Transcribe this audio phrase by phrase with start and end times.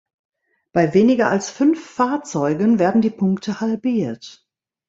[0.73, 4.47] Bei weniger als fünf Fahrzeugen werden die Punkte halbiert.